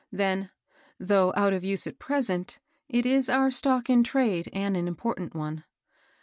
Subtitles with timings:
[0.11, 0.49] Then^^
[0.99, 2.57] though out of use at present,
[2.89, 5.63] it is our * stock in trade,' and an important one.